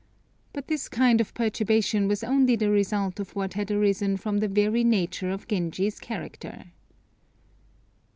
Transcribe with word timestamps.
But 0.51 0.65
this 0.67 0.89
kind 0.89 1.21
of 1.21 1.31
perturbation 1.35 2.07
was 2.07 2.23
only 2.23 2.55
the 2.55 2.71
result 2.71 3.19
of 3.19 3.35
what 3.35 3.53
had 3.53 3.69
arisen 3.69 4.17
from 4.17 4.39
the 4.39 4.47
very 4.47 4.83
nature 4.83 5.29
of 5.29 5.47
Genji's 5.47 5.99
character. 5.99 6.65